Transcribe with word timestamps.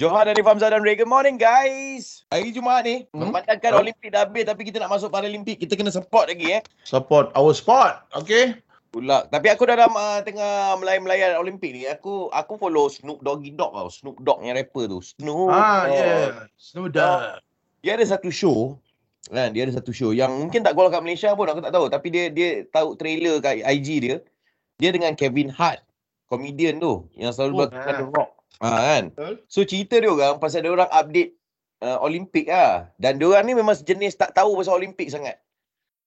Johar 0.00 0.24
dari 0.24 0.40
Famza 0.40 0.72
dan 0.72 0.80
Ray. 0.80 0.96
Good 0.96 1.12
morning 1.12 1.36
guys. 1.36 2.24
Hari 2.32 2.56
Jumaat 2.56 2.88
ni, 2.88 3.04
Hmm? 3.12 3.28
memandangkan 3.28 3.76
Oh. 3.76 3.84
Olimpik 3.84 4.08
dah 4.08 4.24
habis 4.24 4.48
tapi 4.48 4.64
kita 4.64 4.80
nak 4.80 4.96
masuk 4.96 5.12
Paralimpik. 5.12 5.60
Kita 5.60 5.76
kena 5.76 5.92
support 5.92 6.24
lagi 6.24 6.56
eh. 6.56 6.64
Support 6.88 7.36
our 7.36 7.52
sport. 7.52 8.00
Okay. 8.16 8.56
Pula. 8.88 9.28
Tapi 9.28 9.52
aku 9.52 9.68
dalam 9.68 9.92
uh, 9.92 10.24
tengah 10.24 10.80
melayan-melayan 10.80 11.36
Olimpik 11.36 11.76
ni, 11.76 11.84
aku 11.84 12.32
aku 12.32 12.56
follow 12.56 12.88
Snoop 12.88 13.20
Doggy 13.20 13.52
Dogg 13.52 13.76
tau. 13.76 13.92
Snoop 13.92 14.16
Dogg 14.24 14.40
yang 14.40 14.56
rapper 14.56 14.88
tu. 14.88 15.04
Snoop. 15.04 15.52
Ah, 15.52 15.84
yeah. 15.92 16.48
Snoop 16.56 16.96
Dogg. 16.96 17.44
Dia 17.84 18.00
ada 18.00 18.04
satu 18.08 18.32
show 18.32 18.80
kan 19.28 19.52
dia 19.52 19.68
ada 19.68 19.76
satu 19.76 19.92
show 19.92 20.16
yang 20.16 20.32
mungkin 20.32 20.64
tak 20.64 20.72
keluar 20.72 20.88
kat 20.88 21.04
Malaysia 21.04 21.36
pun 21.36 21.44
aku 21.44 21.60
tak 21.60 21.76
tahu 21.76 21.92
tapi 21.92 22.08
dia 22.08 22.32
dia 22.32 22.64
tahu 22.72 22.96
trailer 22.96 23.36
kat 23.44 23.60
IG 23.60 24.00
dia 24.00 24.16
dia 24.80 24.90
dengan 24.96 25.12
Kevin 25.12 25.52
Hart 25.52 25.84
komedian 26.24 26.80
tu 26.80 27.04
yang 27.14 27.28
selalu 27.28 27.52
Oh, 27.52 27.58
belakang 27.68 27.84
ah. 27.84 27.98
The 28.00 28.06
Rock 28.08 28.39
ha, 28.60 28.68
kan 28.68 29.04
Betul. 29.12 29.34
so 29.48 29.60
cerita 29.64 29.96
dia 29.98 30.10
orang 30.12 30.36
pasal 30.38 30.64
dia 30.64 30.72
orang 30.72 30.90
update 30.92 31.36
uh, 31.82 31.98
Olimpik 32.04 32.46
lah 32.46 32.88
dan 33.00 33.16
dia 33.16 33.26
orang 33.28 33.44
ni 33.48 33.52
memang 33.56 33.76
sejenis 33.76 34.16
tak 34.16 34.36
tahu 34.36 34.60
pasal 34.60 34.78
Olimpik 34.78 35.08
sangat 35.10 35.40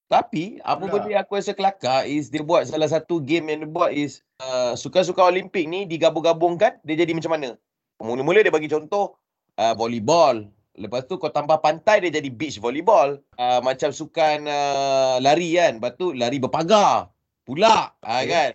tapi 0.08 0.60
apa 0.62 0.84
benda 0.84 1.08
yang 1.08 1.24
aku 1.24 1.40
rasa 1.40 1.56
kelakar 1.56 2.04
is 2.06 2.28
dia 2.28 2.44
buat 2.44 2.68
salah 2.68 2.86
satu 2.86 3.24
game 3.24 3.50
yang 3.50 3.66
dia 3.66 3.70
buat 3.70 3.90
is 3.90 4.22
uh, 4.44 4.76
suka-suka 4.78 5.26
Olimpik 5.26 5.66
ni 5.66 5.88
digabung-gabungkan 5.88 6.78
dia 6.86 6.96
jadi 6.96 7.12
macam 7.16 7.34
mana 7.34 7.56
mula-mula 7.98 8.44
dia 8.44 8.52
bagi 8.52 8.68
contoh 8.68 9.16
uh, 9.58 9.74
volleyball 9.74 10.44
Lepas 10.74 11.06
tu 11.06 11.14
kau 11.22 11.30
tambah 11.30 11.62
pantai 11.62 12.02
dia 12.02 12.18
jadi 12.18 12.26
beach 12.34 12.58
volleyball. 12.58 13.22
Uh, 13.38 13.62
macam 13.62 13.94
sukan 13.94 14.42
uh, 14.50 15.22
lari 15.22 15.54
kan. 15.54 15.78
Lepas 15.78 15.94
tu 15.94 16.10
lari 16.10 16.42
berpagar. 16.42 17.14
Pula. 17.46 17.94
Uh, 18.02 18.22
kan. 18.26 18.50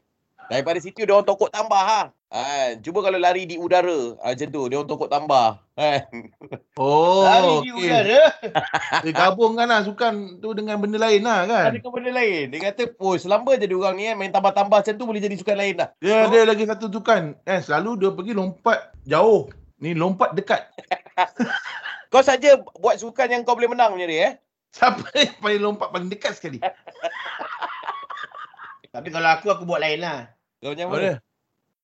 Daripada 0.49 0.81
situ 0.81 1.05
dia 1.05 1.13
orang 1.13 1.29
tokok 1.29 1.53
tambah 1.53 1.77
ha. 1.77 2.09
Uh, 2.29 2.77
cuba 2.85 3.01
kalau 3.01 3.17
lari 3.17 3.49
di 3.49 3.57
udara. 3.57 4.17
Uh, 4.17 4.29
macam 4.33 4.49
tu. 4.49 4.61
Dia 4.69 4.77
orang 4.81 4.89
tokok 4.89 5.09
tambah. 5.09 5.47
Kan. 5.77 6.03
Oh, 6.79 7.27
Lari 7.27 7.67
di 7.67 7.71
okay. 7.75 7.85
udara. 7.91 8.21
Dia 9.03 9.11
gabungkan 9.11 9.67
lah 9.67 9.83
sukan 9.83 10.39
tu 10.39 10.55
dengan 10.55 10.79
benda 10.79 10.95
lain 10.95 11.27
lah 11.27 11.43
kan. 11.43 11.75
Ada 11.75 11.83
ke 11.83 11.89
benda 11.91 12.11
lain. 12.15 12.55
Dia 12.55 12.71
kata, 12.71 12.95
oh 13.03 13.19
selamba 13.19 13.59
je 13.59 13.67
dia 13.67 13.75
orang 13.75 13.99
ni 13.99 14.07
kan. 14.07 14.15
Main 14.15 14.31
tambah-tambah 14.31 14.79
macam 14.79 14.95
tu 14.95 15.03
boleh 15.03 15.19
jadi 15.19 15.35
sukan 15.35 15.57
lain 15.59 15.75
dah. 15.75 15.89
Dia 15.99 16.23
ada 16.23 16.39
lagi 16.47 16.63
satu 16.63 16.87
sukan. 16.87 17.35
Eh, 17.43 17.59
selalu 17.59 17.99
dia 17.99 18.09
pergi 18.15 18.31
lompat 18.31 18.95
jauh. 19.03 19.51
Ni 19.83 19.91
lompat 19.91 20.31
dekat. 20.39 20.71
Kau 22.15 22.23
saja 22.23 22.57
buat 22.79 22.95
sukan 22.97 23.27
yang 23.27 23.41
kau 23.45 23.53
boleh 23.53 23.69
menang 23.69 23.93
macam 23.93 24.07
ni 24.07 24.17
eh. 24.17 24.39
Siapa 24.71 25.03
yang 25.13 25.37
paling 25.43 25.61
lompat 25.61 25.87
paling 25.91 26.09
dekat 26.09 26.33
sekali? 26.39 26.57
Tapi 28.89 29.07
kalau 29.13 29.29
aku, 29.29 29.51
aku 29.53 29.63
buat 29.67 29.83
lain 29.83 30.01
lah. 30.01 30.38
Kau 30.59 30.75
macam 30.75 30.87
Apa 30.91 30.95
mana? 30.99 31.13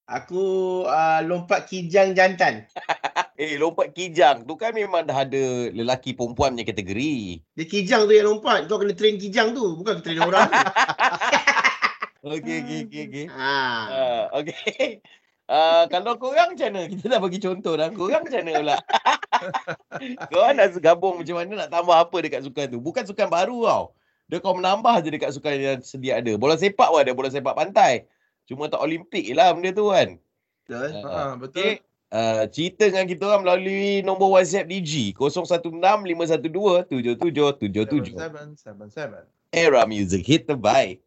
Aku 0.06 0.44
uh, 0.86 1.20
lompat 1.26 1.66
kijang 1.66 2.14
jantan. 2.14 2.68
Eh 3.36 3.60
lompat 3.60 3.92
kijang 3.92 4.48
tu 4.48 4.56
kan 4.56 4.72
memang 4.72 5.04
dah 5.04 5.28
ada 5.28 5.68
lelaki 5.76 6.16
perempuan 6.16 6.56
punya 6.56 6.64
kategori. 6.64 7.44
Dia 7.60 7.66
kijang 7.68 8.08
tu 8.08 8.16
yang 8.16 8.32
lompat. 8.32 8.64
Kau 8.72 8.80
kena 8.80 8.96
train 8.96 9.20
kijang 9.20 9.52
tu. 9.52 9.76
Bukan 9.76 10.00
train 10.00 10.24
orang. 10.24 10.48
Okey 12.26 12.64
okey 12.64 12.80
okey 12.88 13.02
okey. 13.12 13.26
ha. 13.36 13.60
Uh, 13.92 14.24
okay. 14.40 15.04
Uh, 15.52 15.84
kalau 15.92 16.16
korang 16.16 16.56
macam 16.56 16.74
mana? 16.74 16.88
Kita 16.88 17.06
dah 17.12 17.20
bagi 17.20 17.40
contoh 17.44 17.76
dah. 17.76 17.92
Korang 17.92 18.24
macam 18.24 18.40
mana 18.40 18.52
pula? 18.56 18.78
korang 20.32 20.54
nak 20.56 20.68
gabung 20.80 21.16
macam 21.20 21.36
mana 21.38 21.52
nak 21.68 21.70
tambah 21.76 21.98
apa 22.08 22.18
dekat 22.24 22.42
sukan 22.48 22.66
tu? 22.72 22.80
Bukan 22.80 23.04
sukan 23.04 23.28
baru 23.28 23.68
tau. 23.68 23.84
Dia 24.32 24.40
kau 24.42 24.56
menambah 24.56 24.96
je 25.06 25.10
dekat 25.12 25.36
sukan 25.36 25.54
yang 25.60 25.80
sedia 25.84 26.24
ada. 26.24 26.34
Bola 26.40 26.56
sepak 26.56 26.88
pun 26.88 27.04
ada. 27.04 27.12
Bola 27.12 27.30
sepak 27.30 27.54
pantai. 27.54 28.08
Cuma 28.46 28.70
tak 28.70 28.82
Olimpik 28.82 29.26
lah 29.34 29.54
benda 29.54 29.74
tu 29.74 29.90
kan. 29.90 30.18
Betul. 30.66 30.90
Uh, 30.90 31.06
Ha, 31.06 31.22
betul. 31.38 31.62
okay. 31.62 31.74
Uh, 32.16 32.46
cerita 32.48 32.88
dengan 32.88 33.06
kita 33.10 33.24
orang 33.28 33.44
melalui 33.44 34.00
nombor 34.06 34.40
WhatsApp 34.40 34.70
DG 34.70 35.12
016 35.18 35.46
512 35.52 36.88
7777. 36.88 38.16
Seven, 38.16 38.48
seven, 38.56 38.88
seven. 38.90 39.24
Era 39.52 39.84
Music 39.90 40.24
Hit 40.24 40.48
Terbaik. 40.48 41.05